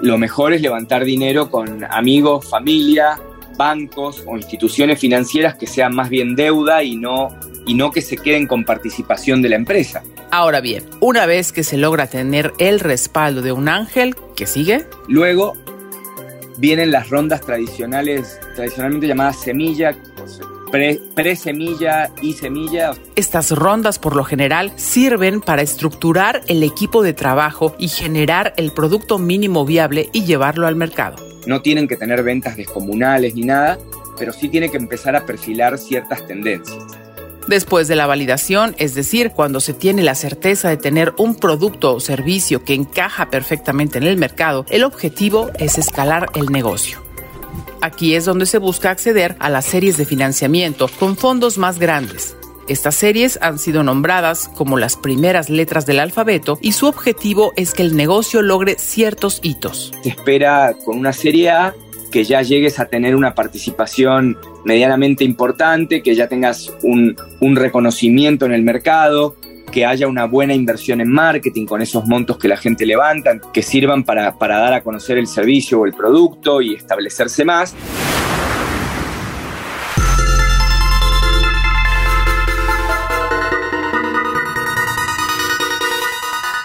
Lo 0.00 0.16
mejor 0.16 0.52
es 0.52 0.62
levantar 0.62 1.04
dinero 1.04 1.50
con 1.50 1.82
amigos, 1.90 2.48
familia, 2.48 3.20
bancos 3.56 4.22
o 4.28 4.36
instituciones 4.36 5.00
financieras 5.00 5.56
que 5.56 5.66
sean 5.66 5.92
más 5.92 6.08
bien 6.08 6.36
deuda 6.36 6.84
y 6.84 6.94
no, 6.94 7.36
y 7.66 7.74
no 7.74 7.90
que 7.90 8.00
se 8.00 8.16
queden 8.16 8.46
con 8.46 8.64
participación 8.64 9.42
de 9.42 9.48
la 9.48 9.56
empresa. 9.56 10.04
Ahora 10.30 10.60
bien, 10.60 10.84
una 11.00 11.26
vez 11.26 11.52
que 11.52 11.64
se 11.64 11.76
logra 11.76 12.06
tener 12.08 12.52
el 12.58 12.80
respaldo 12.80 13.42
de 13.42 13.52
un 13.52 13.68
ángel, 13.68 14.14
¿qué 14.34 14.46
sigue? 14.46 14.86
Luego 15.08 15.54
vienen 16.58 16.90
las 16.90 17.10
rondas 17.10 17.40
tradicionales, 17.40 18.38
tradicionalmente 18.54 19.06
llamadas 19.06 19.40
semilla, 19.40 19.96
pre-semilla 21.14 22.10
y 22.20 22.32
semilla. 22.34 22.92
Estas 23.14 23.50
rondas 23.52 23.98
por 23.98 24.16
lo 24.16 24.24
general 24.24 24.72
sirven 24.76 25.40
para 25.40 25.62
estructurar 25.62 26.42
el 26.48 26.62
equipo 26.62 27.02
de 27.02 27.12
trabajo 27.12 27.74
y 27.78 27.88
generar 27.88 28.52
el 28.56 28.72
producto 28.72 29.18
mínimo 29.18 29.64
viable 29.64 30.10
y 30.12 30.24
llevarlo 30.24 30.66
al 30.66 30.76
mercado. 30.76 31.16
No 31.46 31.62
tienen 31.62 31.86
que 31.86 31.96
tener 31.96 32.22
ventas 32.22 32.56
descomunales 32.56 33.34
ni 33.34 33.42
nada, 33.42 33.78
pero 34.18 34.32
sí 34.32 34.48
tienen 34.48 34.70
que 34.70 34.76
empezar 34.76 35.14
a 35.14 35.24
perfilar 35.24 35.78
ciertas 35.78 36.26
tendencias. 36.26 36.95
Después 37.46 37.86
de 37.86 37.94
la 37.94 38.06
validación, 38.06 38.74
es 38.78 38.94
decir, 38.94 39.30
cuando 39.30 39.60
se 39.60 39.72
tiene 39.72 40.02
la 40.02 40.16
certeza 40.16 40.68
de 40.68 40.76
tener 40.76 41.14
un 41.16 41.36
producto 41.36 41.94
o 41.94 42.00
servicio 42.00 42.64
que 42.64 42.74
encaja 42.74 43.30
perfectamente 43.30 43.98
en 43.98 44.04
el 44.04 44.16
mercado, 44.16 44.66
el 44.68 44.82
objetivo 44.82 45.50
es 45.58 45.78
escalar 45.78 46.28
el 46.34 46.46
negocio. 46.46 47.02
Aquí 47.80 48.16
es 48.16 48.24
donde 48.24 48.46
se 48.46 48.58
busca 48.58 48.90
acceder 48.90 49.36
a 49.38 49.48
las 49.48 49.64
series 49.64 49.96
de 49.96 50.06
financiamiento 50.06 50.88
con 50.98 51.16
fondos 51.16 51.56
más 51.56 51.78
grandes. 51.78 52.36
Estas 52.66 52.96
series 52.96 53.38
han 53.40 53.60
sido 53.60 53.84
nombradas 53.84 54.48
como 54.48 54.76
las 54.76 54.96
primeras 54.96 55.48
letras 55.48 55.86
del 55.86 56.00
alfabeto 56.00 56.58
y 56.60 56.72
su 56.72 56.86
objetivo 56.86 57.52
es 57.54 57.74
que 57.74 57.82
el 57.82 57.94
negocio 57.94 58.42
logre 58.42 58.74
ciertos 58.76 59.38
hitos. 59.44 59.92
Se 60.02 60.08
espera 60.08 60.74
con 60.84 60.98
una 60.98 61.12
serie 61.12 61.50
A 61.50 61.74
que 62.10 62.24
ya 62.24 62.42
llegues 62.42 62.78
a 62.78 62.86
tener 62.86 63.14
una 63.14 63.34
participación 63.34 64.36
medianamente 64.64 65.24
importante, 65.24 66.02
que 66.02 66.14
ya 66.14 66.28
tengas 66.28 66.72
un, 66.82 67.16
reconocimiento 67.56 68.46
en 68.46 68.52
el 68.52 68.62
mercado, 68.62 69.36
que 69.70 69.84
haya 69.84 70.06
una 70.06 70.26
buena 70.26 70.54
inversión 70.54 71.00
en 71.00 71.10
marketing 71.10 71.66
con 71.66 71.82
esos 71.82 72.06
montos 72.06 72.38
que 72.38 72.48
la 72.48 72.56
gente 72.56 72.86
levanta, 72.86 73.38
que 73.52 73.62
sirvan 73.62 74.04
para, 74.04 74.38
para 74.38 74.58
dar 74.58 74.74
a 74.74 74.82
conocer 74.82 75.18
el 75.18 75.26
servicio 75.26 75.80
o 75.80 75.86
el 75.86 75.92
producto 75.92 76.62
y 76.62 76.74
establecerse 76.74 77.44
más. 77.44 77.74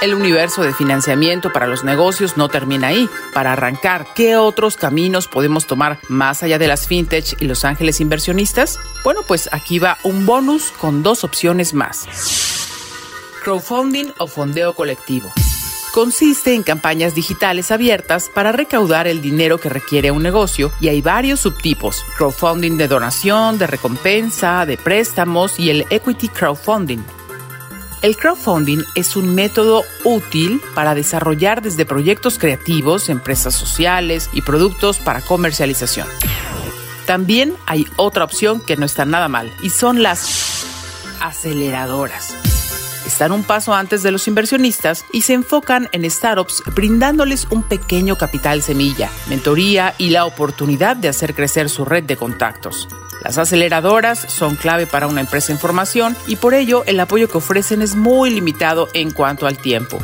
El 0.01 0.15
universo 0.15 0.63
de 0.63 0.73
financiamiento 0.73 1.53
para 1.53 1.67
los 1.67 1.83
negocios 1.83 2.35
no 2.35 2.49
termina 2.49 2.87
ahí. 2.87 3.07
Para 3.35 3.53
arrancar, 3.53 4.07
¿qué 4.15 4.35
otros 4.35 4.75
caminos 4.75 5.27
podemos 5.27 5.67
tomar 5.67 5.99
más 6.09 6.41
allá 6.41 6.57
de 6.57 6.67
las 6.67 6.87
fintech 6.87 7.39
y 7.39 7.45
los 7.45 7.63
ángeles 7.65 8.01
inversionistas? 8.01 8.79
Bueno, 9.03 9.21
pues 9.27 9.47
aquí 9.51 9.77
va 9.77 9.99
un 10.01 10.25
bonus 10.25 10.71
con 10.71 11.03
dos 11.03 11.23
opciones 11.23 11.75
más. 11.75 12.07
Crowdfunding 13.43 14.07
o 14.17 14.25
fondeo 14.25 14.73
colectivo. 14.73 15.31
Consiste 15.93 16.55
en 16.55 16.63
campañas 16.63 17.13
digitales 17.13 17.69
abiertas 17.69 18.27
para 18.33 18.51
recaudar 18.51 19.07
el 19.07 19.21
dinero 19.21 19.59
que 19.59 19.69
requiere 19.69 20.09
un 20.09 20.23
negocio 20.23 20.71
y 20.79 20.87
hay 20.87 21.01
varios 21.01 21.41
subtipos. 21.41 22.03
Crowdfunding 22.17 22.75
de 22.75 22.87
donación, 22.87 23.59
de 23.59 23.67
recompensa, 23.67 24.65
de 24.65 24.77
préstamos 24.77 25.59
y 25.59 25.69
el 25.69 25.85
equity 25.91 26.27
crowdfunding. 26.29 27.03
El 28.01 28.17
crowdfunding 28.17 28.83
es 28.95 29.15
un 29.15 29.35
método 29.35 29.83
útil 30.03 30.59
para 30.73 30.95
desarrollar 30.95 31.61
desde 31.61 31.85
proyectos 31.85 32.39
creativos, 32.39 33.09
empresas 33.09 33.53
sociales 33.53 34.27
y 34.33 34.41
productos 34.41 34.97
para 34.97 35.21
comercialización. 35.21 36.07
También 37.05 37.53
hay 37.67 37.85
otra 37.97 38.23
opción 38.23 38.59
que 38.59 38.75
no 38.75 38.87
está 38.87 39.05
nada 39.05 39.27
mal 39.27 39.53
y 39.61 39.69
son 39.69 40.01
las 40.01 40.65
aceleradoras. 41.19 42.33
Están 43.05 43.33
un 43.33 43.43
paso 43.43 43.73
antes 43.73 44.01
de 44.01 44.09
los 44.09 44.27
inversionistas 44.27 45.05
y 45.11 45.21
se 45.21 45.33
enfocan 45.33 45.87
en 45.91 46.09
startups 46.09 46.63
brindándoles 46.73 47.45
un 47.51 47.61
pequeño 47.61 48.17
capital 48.17 48.63
semilla, 48.63 49.11
mentoría 49.27 49.93
y 49.99 50.09
la 50.09 50.25
oportunidad 50.25 50.95
de 50.95 51.09
hacer 51.09 51.35
crecer 51.35 51.69
su 51.69 51.85
red 51.85 52.03
de 52.05 52.17
contactos. 52.17 52.87
Las 53.23 53.37
aceleradoras 53.37 54.19
son 54.27 54.55
clave 54.55 54.87
para 54.87 55.07
una 55.07 55.21
empresa 55.21 55.51
en 55.51 55.59
formación 55.59 56.17
y 56.27 56.37
por 56.37 56.53
ello 56.53 56.83
el 56.85 56.99
apoyo 56.99 57.29
que 57.29 57.37
ofrecen 57.37 57.81
es 57.81 57.95
muy 57.95 58.31
limitado 58.31 58.89
en 58.93 59.11
cuanto 59.11 59.47
al 59.47 59.57
tiempo. 59.57 59.99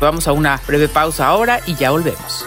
Vamos 0.00 0.28
a 0.28 0.32
una 0.32 0.60
breve 0.66 0.88
pausa 0.88 1.26
ahora 1.26 1.60
y 1.66 1.74
ya 1.74 1.90
volvemos. 1.90 2.46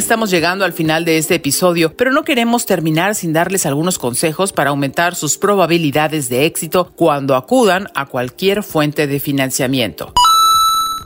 Estamos 0.00 0.30
llegando 0.30 0.64
al 0.64 0.72
final 0.72 1.04
de 1.04 1.18
este 1.18 1.34
episodio, 1.34 1.94
pero 1.94 2.10
no 2.10 2.24
queremos 2.24 2.64
terminar 2.64 3.14
sin 3.14 3.34
darles 3.34 3.66
algunos 3.66 3.98
consejos 3.98 4.50
para 4.50 4.70
aumentar 4.70 5.14
sus 5.14 5.36
probabilidades 5.36 6.30
de 6.30 6.46
éxito 6.46 6.90
cuando 6.96 7.36
acudan 7.36 7.86
a 7.94 8.06
cualquier 8.06 8.62
fuente 8.62 9.06
de 9.06 9.20
financiamiento. 9.20 10.14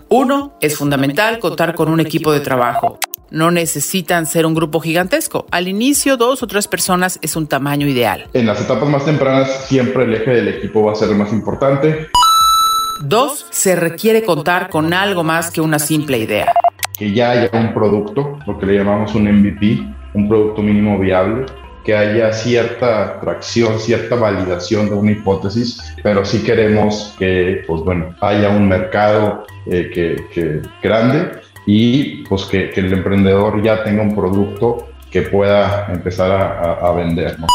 Uno, 0.09 0.57
es 0.61 0.77
fundamental 0.77 1.41
contar 1.41 1.75
con 1.75 1.89
un 1.89 1.99
equipo 1.99 2.31
de 2.31 2.39
trabajo. 2.39 3.01
No 3.33 3.51
necesitan 3.51 4.27
ser 4.27 4.47
un 4.47 4.55
grupo 4.55 4.79
gigantesco. 4.79 5.47
Al 5.51 5.67
inicio, 5.67 6.17
dos 6.17 6.45
o 6.45 6.47
tres 6.47 6.69
personas 6.69 7.19
es 7.21 7.35
un 7.35 7.49
tamaño 7.49 7.89
ideal. 7.89 8.29
En 8.33 8.47
las 8.47 8.61
etapas 8.61 8.89
más 8.89 9.05
tempranas, 9.05 9.67
siempre 9.67 10.05
el 10.05 10.15
eje 10.15 10.31
del 10.31 10.47
equipo 10.47 10.85
va 10.85 10.93
a 10.93 10.95
ser 10.95 11.09
el 11.09 11.17
más 11.17 11.33
importante. 11.33 12.11
Dos, 13.03 13.45
se 13.51 13.75
requiere 13.75 14.23
contar 14.23 14.71
con 14.71 14.95
algo 14.95 15.25
más 15.25 15.51
que 15.51 15.61
una 15.61 15.81
simple 15.81 16.19
idea 16.19 16.55
que 16.97 17.13
ya 17.13 17.33
haya 17.33 17.51
un 17.53 17.75
producto, 17.75 18.39
lo 18.47 18.59
que 18.59 18.67
le 18.67 18.77
llamamos 18.77 19.15
un 19.15 19.25
MVP, 19.25 19.83
un 20.15 20.29
producto 20.29 20.63
mínimo 20.63 20.99
viable, 20.99 21.47
que 21.85 21.95
haya 21.95 22.33
cierta 22.33 23.21
tracción, 23.21 23.79
cierta 23.79 24.17
validación 24.17 24.89
de 24.89 24.95
una 24.95 25.11
hipótesis, 25.13 25.79
pero 26.03 26.25
sí 26.25 26.43
queremos 26.43 27.15
que, 27.19 27.63
pues 27.67 27.83
bueno, 27.83 28.15
haya 28.21 28.49
un 28.49 28.67
mercado 28.67 29.45
eh, 29.67 29.91
que, 30.33 30.63
grande 30.83 31.31
y 31.67 32.25
pues 32.25 32.45
que, 32.45 32.71
el 32.75 32.93
emprendedor 32.93 33.63
ya 33.63 33.85
tenga 33.85 34.03
un 34.03 34.15
producto 34.15 34.89
que 35.11 35.23
pueda 35.23 35.87
empezar 35.93 36.33
a, 36.33 36.91
vender. 36.93 37.39
¿no? 37.39 37.47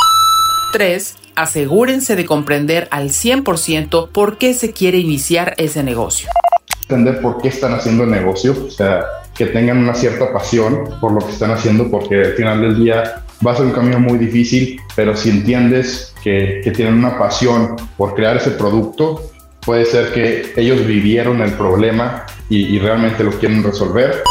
Tres, 0.72 1.17
asegúrense 1.36 2.15
de 2.15 2.25
comprender 2.25 2.88
al 2.91 3.10
100% 3.10 4.10
por 4.12 4.38
qué 4.38 4.53
se 4.53 4.72
quiere 4.72 5.00
iniciar 5.00 5.55
ese 5.58 5.84
negocio. 5.84 6.29
Entender 6.84 7.19
por 7.19 7.41
qué 7.41 7.50
están 7.50 7.74
haciendo 7.74 8.03
el 8.03 8.12
negocio, 8.12 8.55
o 8.65 8.69
sea, 8.69 9.03
que 9.39 9.46
tengan 9.46 9.77
una 9.77 9.93
cierta 9.93 10.34
pasión 10.34 10.84
por 11.00 11.13
lo 11.13 11.25
que 11.25 11.31
están 11.31 11.51
haciendo, 11.51 11.89
porque 11.89 12.15
al 12.19 12.34
final 12.34 12.60
del 12.60 12.84
día 12.84 13.24
va 13.46 13.53
a 13.53 13.55
ser 13.55 13.67
un 13.67 13.72
camino 13.72 13.98
muy 13.98 14.17
difícil, 14.17 14.77
pero 14.98 15.15
si 15.15 15.29
entiendes 15.29 16.13
que, 16.22 16.60
que 16.62 16.72
tienen 16.72 16.96
una 16.96 17.17
pasión 17.17 17.77
por 17.96 18.15
crear 18.15 18.36
ese 18.36 18.51
producto, 18.51 19.31
puede 19.62 19.86
ser 19.86 20.12
que 20.12 20.51
ellos 20.58 20.86
vivieron 20.86 21.41
el 21.41 21.53
problema 21.53 22.25
y, 22.50 22.75
y 22.75 22.79
realmente 22.79 23.24
lo 23.24 23.31
quieren 23.31 23.63
resolver. 23.63 24.24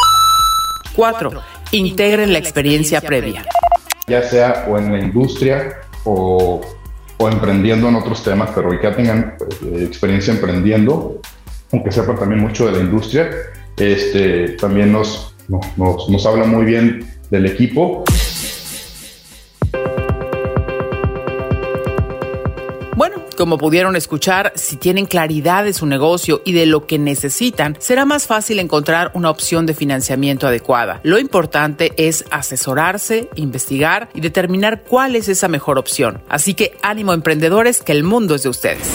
Cuatro, 0.94 1.30
integren 1.72 2.30
la 2.30 2.38
experiencia 2.38 3.00
previa. 3.00 3.46
Ya 4.08 4.22
sea 4.22 4.66
o 4.68 4.76
en 4.76 4.92
la 4.92 4.98
industria 4.98 5.78
o, 6.04 6.60
o 7.16 7.28
emprendiendo 7.30 7.88
en 7.88 7.94
otros 7.94 8.22
temas, 8.22 8.50
pero 8.54 8.68
que 8.68 8.82
ya 8.82 8.94
tengan 8.94 9.36
pues, 9.38 9.80
experiencia 9.80 10.34
emprendiendo, 10.34 11.18
aunque 11.72 11.92
sepan 11.92 12.16
también 12.16 12.42
mucho 12.42 12.66
de 12.66 12.72
la 12.72 12.80
industria, 12.80 13.30
este, 13.78 14.50
también 14.50 14.92
nos, 14.92 15.35
nos, 15.49 16.08
nos 16.08 16.26
habla 16.26 16.44
muy 16.44 16.64
bien 16.64 17.06
del 17.30 17.47
equipo. 17.47 18.04
Bueno, 22.99 23.23
como 23.37 23.58
pudieron 23.58 23.94
escuchar, 23.94 24.52
si 24.56 24.75
tienen 24.75 25.06
claridad 25.06 25.62
de 25.62 25.73
su 25.73 25.87
negocio 25.87 26.42
y 26.44 26.52
de 26.52 26.66
lo 26.66 26.87
que 26.87 26.99
necesitan, 26.99 27.76
será 27.78 28.04
más 28.04 28.26
fácil 28.26 28.58
encontrar 28.58 29.12
una 29.14 29.30
opción 29.30 29.66
de 29.66 29.75
financiamiento 29.75 30.49
adecuada. 30.49 30.99
Lo 31.04 31.20
importante 31.20 31.92
es 31.97 32.25
asesorarse, 32.32 33.28
investigar 33.37 34.08
y 34.14 34.20
determinar 34.20 34.82
cuál 34.82 35.14
es 35.14 35.28
esa 35.28 35.47
mejor 35.47 35.78
opción. 35.78 36.23
Así 36.28 36.54
que 36.54 36.76
ánimo 36.82 37.12
emprendedores, 37.12 37.82
que 37.82 37.92
el 37.92 38.02
mundo 38.02 38.35
es 38.35 38.42
de 38.42 38.49
ustedes. 38.49 38.90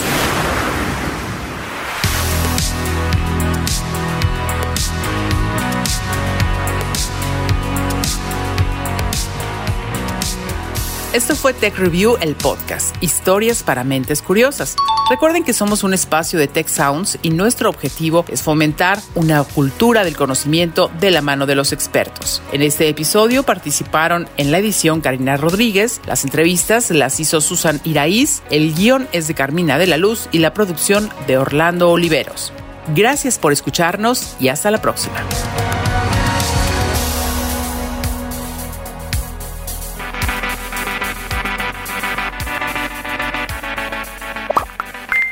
Esto 11.14 11.36
fue 11.36 11.54
Tech 11.54 11.78
Review, 11.78 12.16
el 12.20 12.34
podcast, 12.34 13.00
historias 13.00 13.62
para 13.62 13.84
mentes 13.84 14.20
curiosas. 14.20 14.74
Recuerden 15.08 15.44
que 15.44 15.52
somos 15.52 15.84
un 15.84 15.94
espacio 15.94 16.40
de 16.40 16.48
Tech 16.48 16.66
Sounds 16.66 17.20
y 17.22 17.30
nuestro 17.30 17.70
objetivo 17.70 18.24
es 18.26 18.42
fomentar 18.42 18.98
una 19.14 19.44
cultura 19.44 20.02
del 20.02 20.16
conocimiento 20.16 20.90
de 20.98 21.12
la 21.12 21.22
mano 21.22 21.46
de 21.46 21.54
los 21.54 21.72
expertos. 21.72 22.42
En 22.50 22.62
este 22.62 22.88
episodio 22.88 23.44
participaron 23.44 24.28
en 24.38 24.50
la 24.50 24.58
edición 24.58 25.00
Karina 25.00 25.36
Rodríguez, 25.36 26.00
las 26.04 26.24
entrevistas 26.24 26.90
las 26.90 27.20
hizo 27.20 27.40
Susan 27.40 27.80
Iraíz, 27.84 28.42
el 28.50 28.74
guion 28.74 29.06
es 29.12 29.28
de 29.28 29.34
Carmina 29.34 29.78
de 29.78 29.86
la 29.86 29.98
Luz 29.98 30.28
y 30.32 30.38
la 30.38 30.52
producción 30.52 31.08
de 31.28 31.38
Orlando 31.38 31.90
Oliveros. 31.90 32.52
Gracias 32.92 33.38
por 33.38 33.52
escucharnos 33.52 34.34
y 34.40 34.48
hasta 34.48 34.72
la 34.72 34.82
próxima. 34.82 35.22